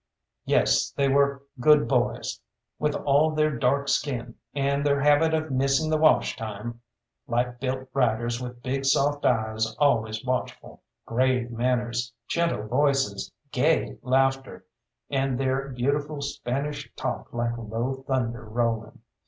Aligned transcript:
Yes, 0.45 0.89
they 0.89 1.07
were 1.07 1.43
good 1.59 1.87
boys, 1.87 2.39
with 2.79 2.95
all 2.95 3.35
their 3.35 3.55
dark 3.55 3.87
skin 3.87 4.33
and 4.55 4.83
their 4.83 4.99
habit 4.99 5.31
of 5.35 5.51
missing 5.51 5.91
the 5.91 5.97
wash 5.97 6.35
time; 6.35 6.81
light 7.27 7.59
built 7.59 7.87
riders, 7.93 8.41
with 8.41 8.63
big, 8.63 8.83
soft 8.83 9.23
eyes 9.27 9.75
always 9.75 10.25
watchful, 10.25 10.81
grave 11.05 11.51
manners, 11.51 12.11
gentle 12.27 12.67
voices, 12.67 13.31
gay 13.51 13.99
laughter, 14.01 14.65
and 15.11 15.37
their 15.39 15.67
beautiful 15.69 16.19
Spanish 16.23 16.89
talk 16.95 17.31
like 17.31 17.55
low 17.55 18.03
thunder 18.07 18.43
rolling. 18.45 19.01